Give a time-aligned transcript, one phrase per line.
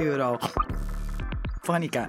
[0.00, 2.08] Eurofonica.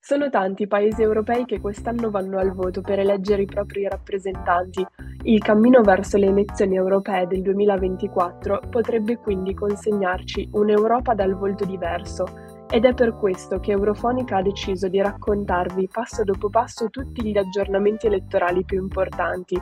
[0.00, 4.84] Sono tanti i paesi europei che quest'anno vanno al voto per eleggere i propri rappresentanti.
[5.24, 12.24] Il cammino verso le elezioni europee del 2024 potrebbe quindi consegnarci un'Europa dal volto diverso
[12.70, 17.36] ed è per questo che Eurofonica ha deciso di raccontarvi passo dopo passo tutti gli
[17.36, 19.60] aggiornamenti elettorali più importanti.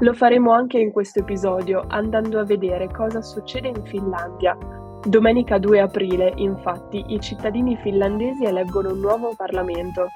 [0.00, 4.56] Lo faremo anche in questo episodio andando a vedere cosa succede in Finlandia.
[5.04, 10.06] Domenica 2 aprile, infatti, i cittadini finlandesi eleggono un nuovo Parlamento.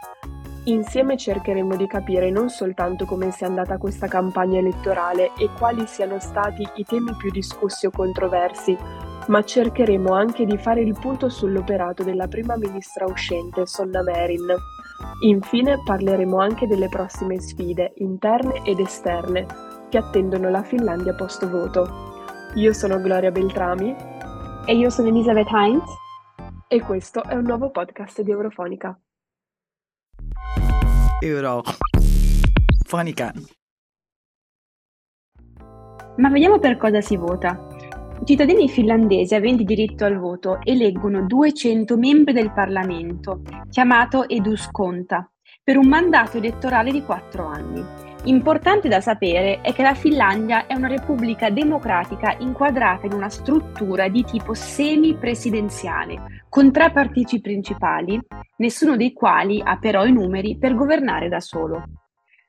[0.65, 6.19] Insieme cercheremo di capire non soltanto come sia andata questa campagna elettorale e quali siano
[6.19, 8.77] stati i temi più discussi o controversi,
[9.29, 14.53] ma cercheremo anche di fare il punto sull'operato della prima ministra uscente, Sonna Marin.
[15.23, 22.15] Infine parleremo anche delle prossime sfide interne ed esterne che attendono la Finlandia post voto.
[22.55, 23.95] Io sono Gloria Beltrami
[24.67, 25.85] e io sono Elisabeth Heinz
[26.69, 28.99] e questo è un nuovo podcast di Eurofonica.
[31.21, 31.75] Eurofonica.
[36.17, 37.67] Ma vediamo per cosa si vota.
[38.21, 45.31] I cittadini finlandesi aventi diritto al voto eleggono 200 membri del Parlamento, chiamato Eduskunta,
[45.63, 48.06] per un mandato elettorale di 4 anni.
[48.27, 54.09] Importante da sapere è che la Finlandia è una repubblica democratica inquadrata in una struttura
[54.09, 58.21] di tipo semi-presidenziale, con tre partiti principali,
[58.57, 61.85] nessuno dei quali ha però i numeri per governare da solo.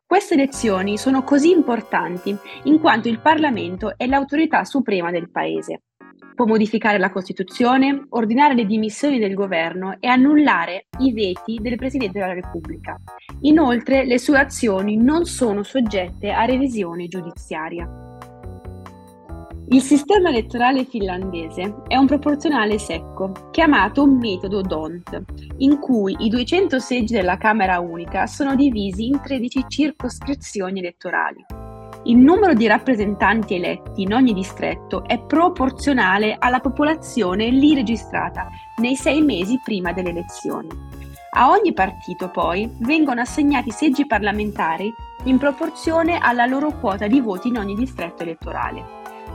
[0.04, 5.84] Queste elezioni sono così importanti in quanto il Parlamento è l'autorità suprema del Paese.
[6.38, 12.20] Può modificare la Costituzione, ordinare le dimissioni del governo e annullare i veti del Presidente
[12.20, 12.96] della Repubblica.
[13.42, 17.90] Inoltre le sue azioni non sono soggette a revisione giudiziaria.
[19.70, 25.24] Il sistema elettorale finlandese è un proporzionale secco, chiamato metodo DONT,
[25.58, 31.67] in cui i 200 seggi della Camera unica sono divisi in 13 circoscrizioni elettorali.
[32.08, 38.48] Il numero di rappresentanti eletti in ogni distretto è proporzionale alla popolazione lì registrata
[38.78, 40.70] nei sei mesi prima delle elezioni.
[41.32, 44.90] A ogni partito poi vengono assegnati seggi parlamentari
[45.26, 48.86] in proporzione alla loro quota di voti in ogni distretto elettorale.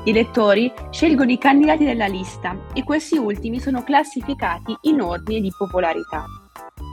[0.03, 5.53] Gli elettori scelgono i candidati della lista e questi ultimi sono classificati in ordine di
[5.55, 6.25] popolarità.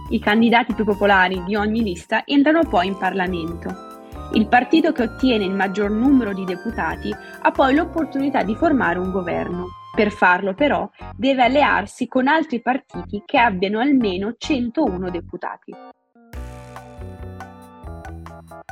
[0.10, 3.89] I candidati più popolari di ogni lista entrano poi in Parlamento.
[4.34, 9.10] Il partito che ottiene il maggior numero di deputati ha poi l'opportunità di formare un
[9.12, 9.70] governo.
[9.96, 15.74] Per farlo però deve allearsi con altri partiti che abbiano almeno 101 deputati.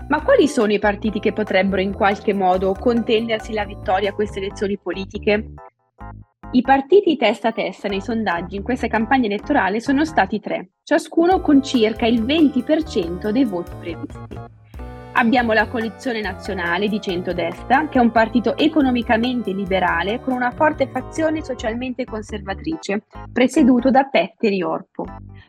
[0.09, 4.37] Ma quali sono i partiti che potrebbero in qualche modo contendersi la vittoria a queste
[4.37, 5.53] elezioni politiche?
[6.51, 11.41] I partiti testa a testa nei sondaggi in questa campagna elettorale sono stati tre, ciascuno
[11.41, 14.55] con circa il 20% dei voti previsti.
[15.19, 20.87] Abbiamo la coalizione nazionale di centrodestra, che è un partito economicamente liberale con una forte
[20.91, 23.01] fazione socialmente conservatrice,
[23.33, 25.05] presieduto da Petteri Orpo.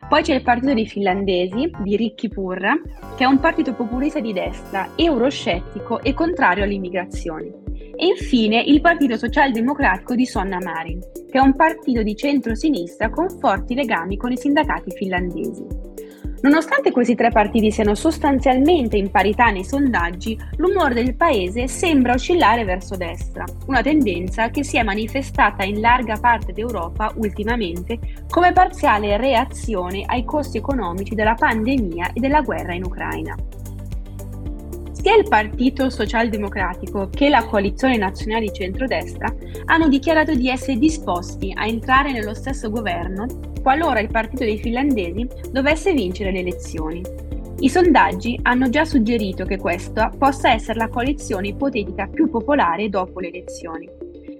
[0.07, 2.73] Poi c'è il partito dei finlandesi, di Ricchi Purra,
[3.15, 7.53] che è un partito populista di destra, euroscettico e contrario all'immigrazione.
[7.95, 10.99] E infine il Partito Socialdemocratico di Sonna Marin,
[11.29, 15.88] che è un partito di centro-sinistra con forti legami con i sindacati finlandesi.
[16.41, 22.63] Nonostante questi tre partiti siano sostanzialmente in parità nei sondaggi, l'umore del paese sembra oscillare
[22.63, 29.17] verso destra, una tendenza che si è manifestata in larga parte d'Europa ultimamente come parziale
[29.17, 33.35] reazione ai costi economici della pandemia e della guerra in Ucraina.
[34.93, 39.33] Sia il Partito Socialdemocratico che la coalizione nazionale di centrodestra
[39.65, 45.27] hanno dichiarato di essere disposti a entrare nello stesso governo qualora il partito dei finlandesi
[45.51, 47.01] dovesse vincere le elezioni.
[47.59, 53.19] I sondaggi hanno già suggerito che questa possa essere la coalizione ipotetica più popolare dopo
[53.19, 53.89] le elezioni.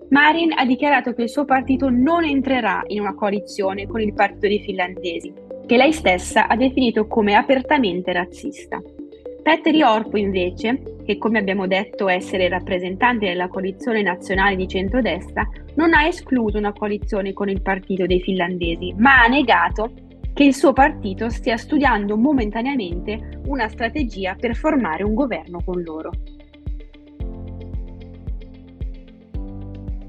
[0.10, 4.48] Marin ha dichiarato che il suo partito non entrerà in una coalizione con il partito
[4.48, 5.31] dei finlandesi,
[5.65, 8.81] che lei stessa ha definito come apertamente razzista.
[9.50, 15.44] Petteri Orpo invece, che come abbiamo detto essere rappresentante della coalizione nazionale di centrodestra,
[15.74, 19.92] non ha escluso una coalizione con il partito dei finlandesi, ma ha negato
[20.36, 26.12] che il suo partito stia studiando momentaneamente una strategia per formare un governo con loro.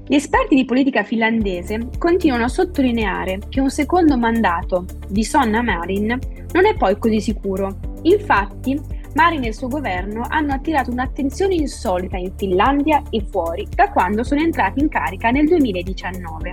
[0.05, 6.15] Gli esperti di politica finlandese continuano a sottolineare che un secondo mandato di Sonna Marin
[6.51, 7.79] non è poi così sicuro.
[8.03, 13.91] Infatti, Marin e il suo governo hanno attirato un'attenzione insolita in Finlandia e fuori da
[13.91, 16.51] quando sono entrati in carica nel 2019.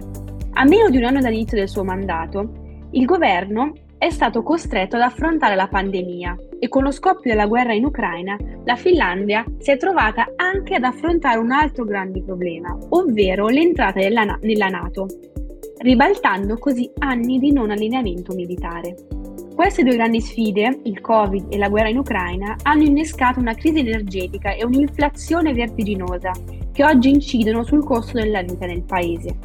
[0.54, 5.02] A meno di un anno dall'inizio del suo mandato, il governo è stato costretto ad
[5.02, 9.76] affrontare la pandemia e con lo scoppio della guerra in Ucraina la Finlandia si è
[9.76, 15.06] trovata anche ad affrontare un altro grande problema, ovvero l'entrata nella, nella Nato,
[15.78, 18.94] ribaltando così anni di non allineamento militare.
[19.58, 23.80] Queste due grandi sfide, il Covid e la guerra in Ucraina, hanno innescato una crisi
[23.80, 26.30] energetica e un'inflazione vertiginosa
[26.72, 29.36] che oggi incidono sul costo della vita nel paese.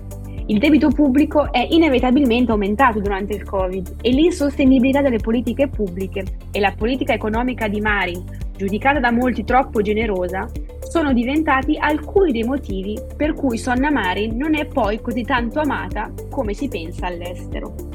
[0.45, 6.59] Il debito pubblico è inevitabilmente aumentato durante il Covid e l'insostenibilità delle politiche pubbliche e
[6.59, 8.23] la politica economica di Marin,
[8.55, 10.47] giudicata da molti troppo generosa,
[10.81, 16.13] sono diventati alcuni dei motivi per cui Sonna Marin non è poi così tanto amata
[16.29, 17.92] come si pensa all'estero.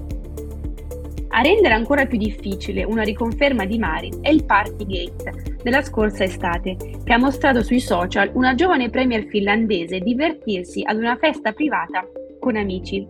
[1.31, 6.77] A rendere ancora più difficile una riconferma di Marin è il Partygate della scorsa estate,
[7.05, 12.07] che ha mostrato sui social una giovane premier finlandese divertirsi ad una festa privata
[12.41, 13.07] con amici.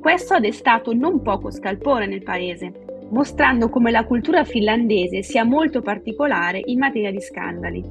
[0.00, 2.72] Questo ha destato non poco scalpore nel paese,
[3.10, 7.82] mostrando come la cultura finlandese sia molto particolare in materia di scandali.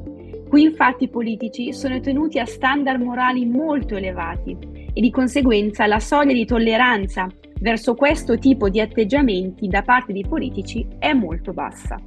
[0.47, 4.57] Qui infatti i politici sono tenuti a standard morali molto elevati
[4.93, 7.27] e di conseguenza la soglia di tolleranza
[7.61, 11.97] verso questo tipo di atteggiamenti da parte dei politici è molto bassa.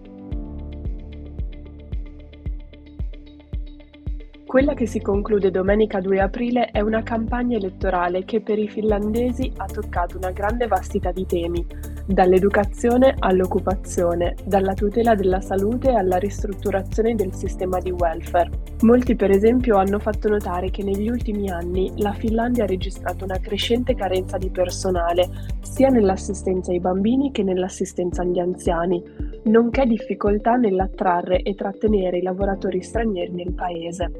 [4.44, 9.50] Quella che si conclude domenica 2 aprile è una campagna elettorale che per i finlandesi
[9.56, 11.66] ha toccato una grande vastità di temi,
[12.06, 18.50] dall'educazione all'occupazione, dalla tutela della salute alla ristrutturazione del sistema di welfare.
[18.82, 23.38] Molti per esempio hanno fatto notare che negli ultimi anni la Finlandia ha registrato una
[23.38, 25.28] crescente carenza di personale,
[25.60, 29.02] sia nell'assistenza ai bambini che nell'assistenza agli anziani,
[29.44, 34.10] nonché difficoltà nell'attrarre e trattenere i lavoratori stranieri nel paese.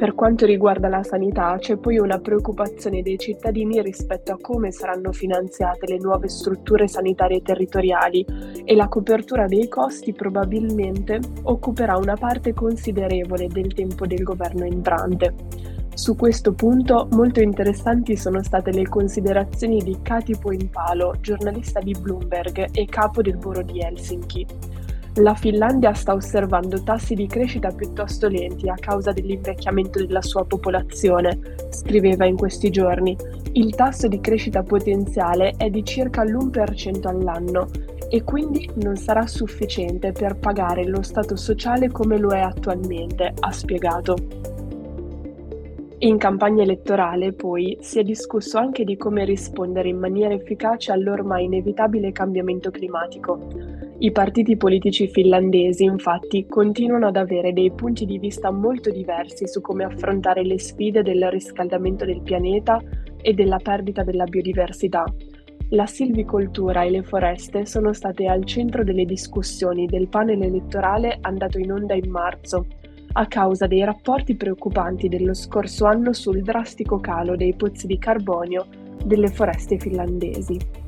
[0.00, 5.12] Per quanto riguarda la sanità, c'è poi una preoccupazione dei cittadini rispetto a come saranno
[5.12, 8.24] finanziate le nuove strutture sanitarie territoriali
[8.64, 15.34] e la copertura dei costi probabilmente occuperà una parte considerevole del tempo del governo entrante.
[15.92, 22.70] Su questo punto molto interessanti sono state le considerazioni di Kati Poinpalo, giornalista di Bloomberg
[22.72, 24.46] e capo del Bureau di Helsinki.
[25.16, 31.36] La Finlandia sta osservando tassi di crescita piuttosto lenti a causa dell'invecchiamento della sua popolazione,
[31.70, 33.16] scriveva in questi giorni.
[33.52, 37.68] Il tasso di crescita potenziale è di circa l'1% all'anno
[38.08, 43.50] e quindi non sarà sufficiente per pagare lo Stato sociale come lo è attualmente, ha
[43.50, 44.14] spiegato.
[45.98, 51.46] In campagna elettorale, poi, si è discusso anche di come rispondere in maniera efficace all'ormai
[51.46, 53.89] inevitabile cambiamento climatico.
[54.02, 59.60] I partiti politici finlandesi, infatti, continuano ad avere dei punti di vista molto diversi su
[59.60, 62.82] come affrontare le sfide del riscaldamento del pianeta
[63.20, 65.04] e della perdita della biodiversità.
[65.72, 71.58] La silvicoltura e le foreste sono state al centro delle discussioni del panel elettorale andato
[71.58, 72.68] in onda in marzo,
[73.12, 78.64] a causa dei rapporti preoccupanti dello scorso anno sul drastico calo dei pozzi di carbonio
[79.04, 80.79] delle foreste finlandesi.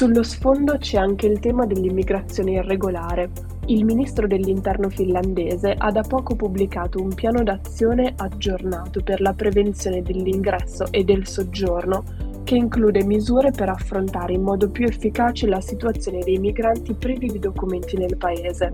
[0.00, 3.32] Sullo sfondo c'è anche il tema dell'immigrazione irregolare.
[3.66, 10.00] Il ministro dell'interno finlandese ha da poco pubblicato un piano d'azione aggiornato per la prevenzione
[10.00, 12.02] dell'ingresso e del soggiorno
[12.44, 17.38] che include misure per affrontare in modo più efficace la situazione dei migranti privi di
[17.38, 18.72] documenti nel paese.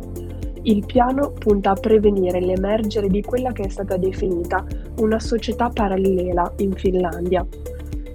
[0.62, 4.64] Il piano punta a prevenire l'emergere di quella che è stata definita
[4.98, 7.44] una società parallela in Finlandia,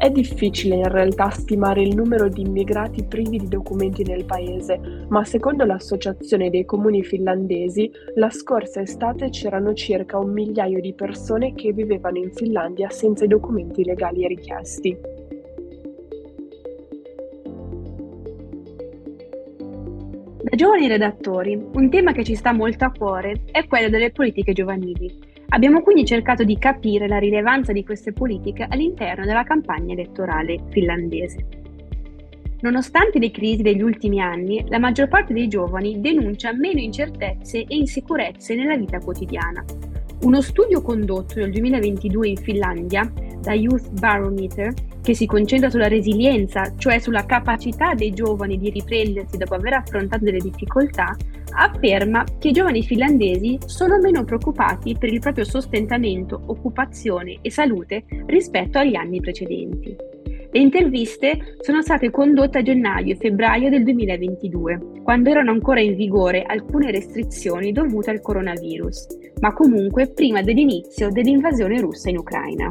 [0.01, 5.24] è difficile in realtà stimare il numero di immigrati privi di documenti nel paese, ma
[5.24, 11.72] secondo l'Associazione dei comuni finlandesi, la scorsa estate c'erano circa un migliaio di persone che
[11.72, 14.98] vivevano in Finlandia senza i documenti legali richiesti.
[20.41, 24.51] Da giovani redattori, un tema che ci sta molto a cuore è quello delle politiche
[24.51, 25.29] giovanili.
[25.53, 31.46] Abbiamo quindi cercato di capire la rilevanza di queste politiche all'interno della campagna elettorale finlandese.
[32.62, 37.75] Nonostante le crisi degli ultimi anni, la maggior parte dei giovani denuncia meno incertezze e
[37.75, 39.65] insicurezze nella vita quotidiana.
[40.23, 43.11] Uno studio condotto nel 2022 in Finlandia
[43.41, 49.37] da Youth Barometer, che si concentra sulla resilienza, cioè sulla capacità dei giovani di riprendersi
[49.37, 51.17] dopo aver affrontato delle difficoltà,
[51.53, 58.03] afferma che i giovani finlandesi sono meno preoccupati per il proprio sostentamento, occupazione e salute
[58.27, 60.11] rispetto agli anni precedenti.
[60.53, 65.96] Le interviste sono state condotte a gennaio e febbraio del 2022, quando erano ancora in
[65.96, 69.08] vigore alcune restrizioni dovute al coronavirus,
[69.39, 72.70] ma comunque prima dell'inizio dell'invasione russa in Ucraina.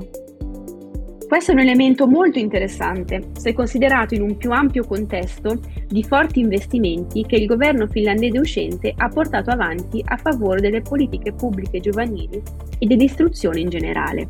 [1.26, 6.40] Questo è un elemento molto interessante, se considerato in un più ampio contesto di forti
[6.40, 12.42] investimenti che il governo finlandese uscente ha portato avanti a favore delle politiche pubbliche giovanili
[12.78, 14.28] e dell'istruzione in generale.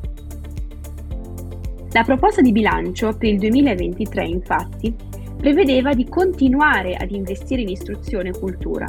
[1.92, 4.94] La proposta di bilancio per il 2023, infatti,
[5.36, 8.86] prevedeva di continuare ad investire in istruzione e cultura.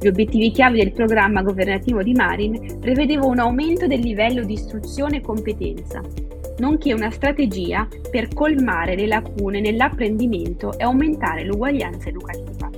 [0.00, 5.18] Gli obiettivi chiave del programma governativo di Marin prevedeva un aumento del livello di istruzione
[5.18, 6.00] e competenza,
[6.58, 12.68] nonché una strategia per colmare le lacune nell'apprendimento e aumentare l'uguaglianza educativa.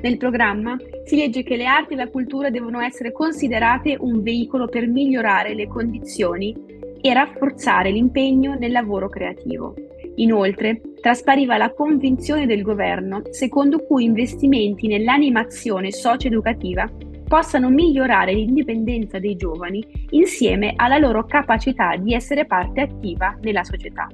[0.00, 4.66] Nel programma si legge che le arti e la cultura devono essere considerate un veicolo
[4.66, 9.74] per migliorare le condizioni e rafforzare l'impegno nel lavoro creativo.
[10.16, 16.88] Inoltre, traspariva la convinzione del governo secondo cui investimenti nell'animazione socio-educativa
[17.26, 24.06] possano migliorare l'indipendenza dei giovani insieme alla loro capacità di essere parte attiva nella società.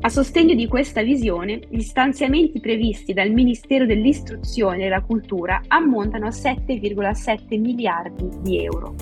[0.00, 6.26] A sostegno di questa visione, gli stanziamenti previsti dal Ministero dell'Istruzione e della Cultura ammontano
[6.26, 8.94] a 7,7 miliardi di euro.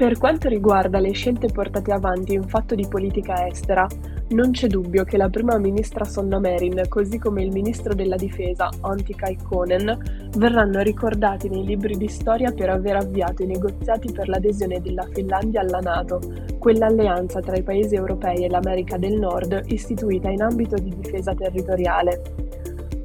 [0.00, 3.86] Per quanto riguarda le scelte portate avanti in fatto di politica estera,
[4.30, 8.70] non c'è dubbio che la prima ministra Sonna Merin, così come il ministro della difesa
[8.80, 14.80] Antti Kaikkonen, verranno ricordati nei libri di storia per aver avviato i negoziati per l'adesione
[14.80, 16.18] della Finlandia alla Nato,
[16.58, 22.22] quell'alleanza tra i paesi europei e l'America del Nord istituita in ambito di difesa territoriale.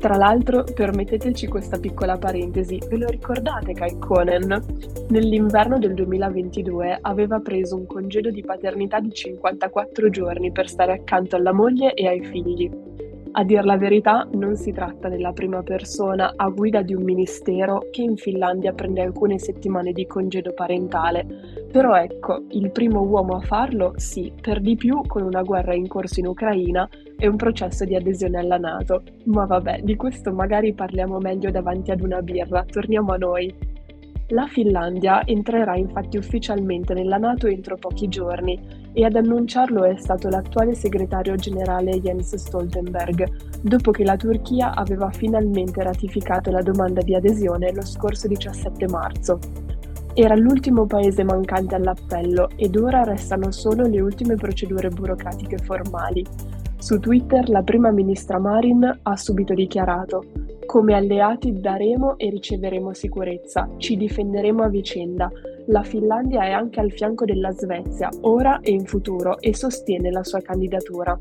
[0.06, 4.64] Tra l'altro, permetteteci questa piccola parentesi, ve lo ricordate Kaikkonen?
[5.10, 11.36] Nell'inverno del 2022 aveva preso un congedo di paternità di 54 giorni per stare accanto
[11.36, 12.95] alla moglie e ai figli.
[13.38, 17.90] A dir la verità, non si tratta della prima persona a guida di un ministero
[17.92, 21.26] che in Finlandia prende alcune settimane di congedo parentale,
[21.70, 25.86] però ecco, il primo uomo a farlo, sì, per di più con una guerra in
[25.90, 26.88] corso in Ucraina
[27.18, 29.04] e un processo di adesione alla Nato.
[29.26, 33.54] Ma vabbè, di questo magari parliamo meglio davanti ad una birra, torniamo a noi.
[34.30, 40.30] La Finlandia entrerà infatti ufficialmente nella Nato entro pochi giorni e ad annunciarlo è stato
[40.30, 47.14] l'attuale segretario generale Jens Stoltenberg, dopo che la Turchia aveva finalmente ratificato la domanda di
[47.14, 49.40] adesione lo scorso 17 marzo.
[50.14, 56.26] Era l'ultimo paese mancante all'appello ed ora restano solo le ultime procedure burocratiche formali.
[56.78, 60.24] Su Twitter la prima ministra Marin ha subito dichiarato
[60.66, 65.32] come alleati daremo e riceveremo sicurezza, ci difenderemo a vicenda.
[65.68, 70.24] La Finlandia è anche al fianco della Svezia, ora e in futuro, e sostiene la
[70.24, 71.18] sua candidatura.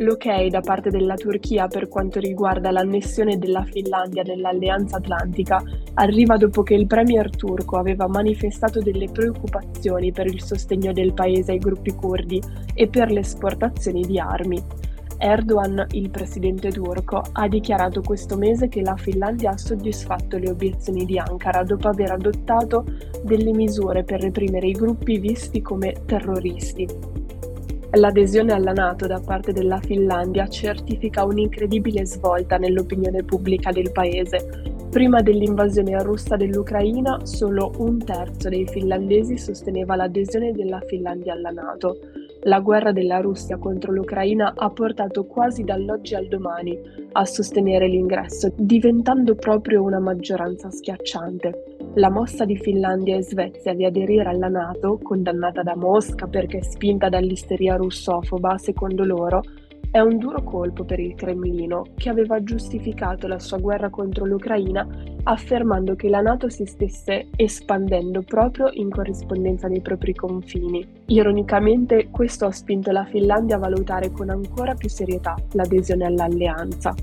[0.00, 5.62] L'ok da parte della Turchia per quanto riguarda l'annessione della Finlandia nell'Alleanza Atlantica
[5.94, 11.52] arriva dopo che il premier turco aveva manifestato delle preoccupazioni per il sostegno del paese
[11.52, 12.42] ai gruppi curdi
[12.74, 14.62] e per le esportazioni di armi.
[15.18, 21.04] Erdogan, il presidente turco, ha dichiarato questo mese che la Finlandia ha soddisfatto le obiezioni
[21.04, 22.84] di Ankara dopo aver adottato
[23.24, 26.86] delle misure per reprimere i gruppi visti come terroristi.
[27.92, 34.76] L'adesione alla Nato da parte della Finlandia certifica un'incredibile svolta nell'opinione pubblica del paese.
[34.90, 41.98] Prima dell'invasione russa dell'Ucraina, solo un terzo dei finlandesi sosteneva l'adesione della Finlandia alla Nato.
[42.42, 46.78] La guerra della Russia contro l'Ucraina ha portato quasi dall'oggi al domani
[47.12, 51.76] a sostenere l'ingresso, diventando proprio una maggioranza schiacciante.
[51.94, 57.08] La mossa di Finlandia e Svezia di aderire alla Nato, condannata da Mosca perché spinta
[57.08, 59.42] dall'isteria russofoba, secondo loro,
[59.90, 64.86] è un duro colpo per il Cremlino, che aveva giustificato la sua guerra contro l'Ucraina
[65.24, 70.86] affermando che la Nato si stesse espandendo proprio in corrispondenza dei propri confini.
[71.06, 76.94] Ironicamente, questo ha spinto la Finlandia a valutare con ancora più serietà l'adesione all'alleanza.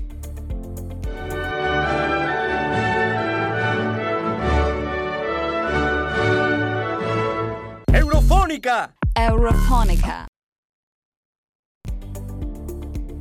[7.92, 8.94] Eurofonica!
[9.12, 10.26] Eurofonica!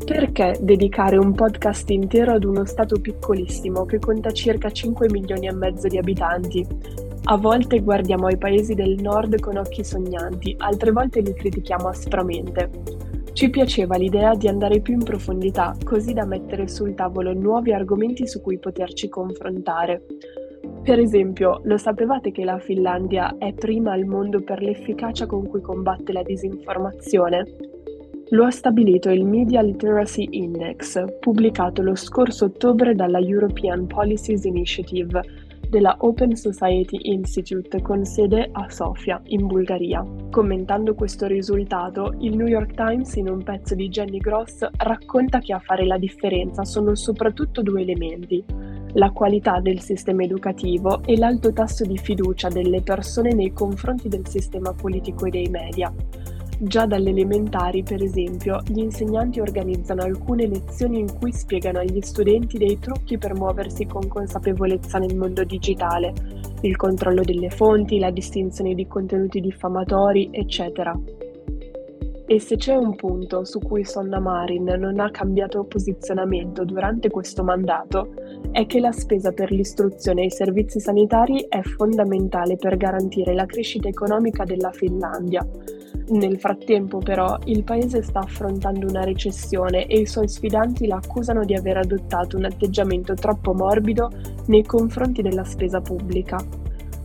[0.05, 5.51] Perché dedicare un podcast intero ad uno stato piccolissimo che conta circa 5 milioni e
[5.51, 6.63] mezzo di abitanti?
[7.23, 12.69] A volte guardiamo ai paesi del nord con occhi sognanti, altre volte li critichiamo aspramente.
[13.33, 18.27] Ci piaceva l'idea di andare più in profondità, così da mettere sul tavolo nuovi argomenti
[18.27, 20.03] su cui poterci confrontare.
[20.83, 25.61] Per esempio, lo sapevate che la Finlandia è prima al mondo per l'efficacia con cui
[25.61, 27.73] combatte la disinformazione?
[28.29, 35.21] Lo ha stabilito il Media Literacy Index, pubblicato lo scorso ottobre dalla European Policies Initiative
[35.69, 40.03] della Open Society Institute con sede a Sofia, in Bulgaria.
[40.31, 45.53] Commentando questo risultato, il New York Times in un pezzo di Jenny Gross racconta che
[45.53, 48.43] a fare la differenza sono soprattutto due elementi,
[48.93, 54.25] la qualità del sistema educativo e l'alto tasso di fiducia delle persone nei confronti del
[54.25, 55.93] sistema politico e dei media.
[56.57, 62.57] Già dalle elementari, per esempio, gli insegnanti organizzano alcune lezioni in cui spiegano agli studenti
[62.57, 66.13] dei trucchi per muoversi con consapevolezza nel mondo digitale,
[66.61, 70.97] il controllo delle fonti, la distinzione di contenuti diffamatori, eccetera.
[72.27, 77.43] E se c'è un punto su cui Sonna Marin non ha cambiato posizionamento durante questo
[77.43, 78.13] mandato,
[78.51, 83.45] è che la spesa per l'istruzione e i servizi sanitari è fondamentale per garantire la
[83.45, 85.45] crescita economica della Finlandia
[86.09, 91.43] nel frattempo, però, il paese sta affrontando una recessione e i suoi sfidanti la accusano
[91.43, 94.11] di aver adottato un atteggiamento troppo morbido
[94.47, 96.37] nei confronti della spesa pubblica.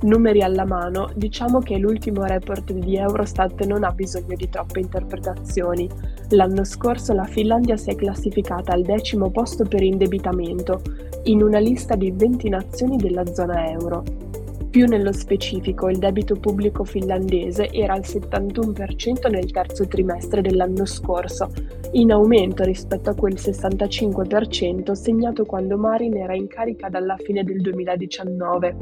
[0.03, 5.89] Numeri alla mano, diciamo che l'ultimo report di Eurostat non ha bisogno di troppe interpretazioni.
[6.31, 10.81] L'anno scorso la Finlandia si è classificata al decimo posto per indebitamento,
[11.25, 14.30] in una lista di 20 nazioni della zona euro.
[14.71, 21.51] Più nello specifico, il debito pubblico finlandese era al 71% nel terzo trimestre dell'anno scorso,
[21.95, 27.61] in aumento rispetto a quel 65% segnato quando Marin era in carica dalla fine del
[27.63, 28.77] 2019.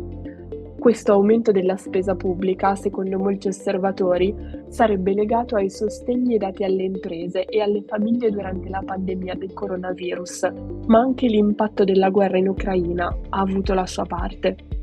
[0.78, 4.35] Questo aumento della spesa pubblica, secondo molti osservatori,
[4.68, 10.52] sarebbe legato ai sostegni dati alle imprese e alle famiglie durante la pandemia del coronavirus,
[10.87, 14.76] ma anche l'impatto della guerra in Ucraina ha avuto la sua parte.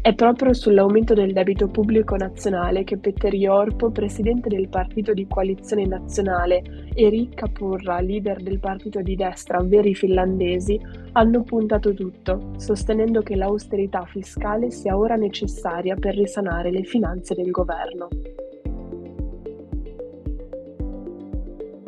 [0.00, 5.86] È proprio sull'aumento del debito pubblico nazionale che Petteri Orpo, presidente del partito di coalizione
[5.86, 6.62] nazionale,
[6.94, 10.80] e Rikka Purra, leader del partito di destra Veri Finlandesi,
[11.12, 17.50] hanno puntato tutto, sostenendo che l'austerità fiscale sia ora necessaria per risanare le finanze del
[17.50, 18.08] governo.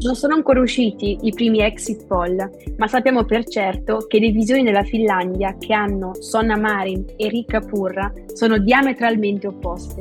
[0.03, 2.37] Non sono ancora usciti i primi exit poll,
[2.79, 7.61] ma sappiamo per certo che le visioni della Finlandia che hanno Sonna Marin e Ricca
[7.61, 10.01] Purra sono diametralmente opposte.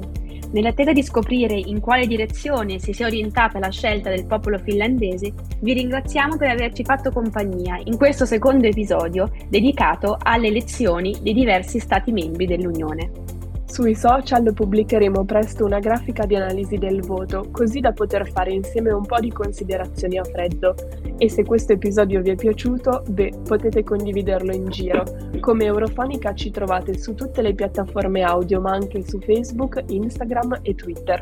[0.52, 5.74] Nell'attesa di scoprire in quale direzione si sia orientata la scelta del popolo finlandese, vi
[5.74, 12.14] ringraziamo per averci fatto compagnia in questo secondo episodio dedicato alle elezioni dei diversi Stati
[12.14, 13.39] membri dell'Unione.
[13.70, 18.92] Sui social pubblicheremo presto una grafica di analisi del voto, così da poter fare insieme
[18.92, 20.74] un po' di considerazioni a freddo.
[21.18, 25.04] E se questo episodio vi è piaciuto, beh, potete condividerlo in giro.
[25.40, 30.74] Come Eurofonica ci trovate su tutte le piattaforme audio, ma anche su Facebook, Instagram e
[30.74, 31.20] Twitter.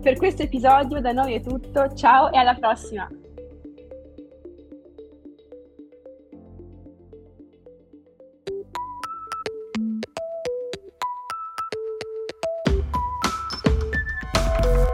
[0.00, 3.08] Per questo episodio da noi è tutto, ciao e alla prossima!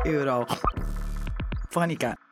[0.09, 0.47] Euro.
[1.71, 2.28] Fonica.